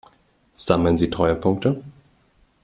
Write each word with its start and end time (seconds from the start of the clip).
Sammeln 0.55 0.97
Sie 0.97 1.11
Treuepunkte? 1.11 1.83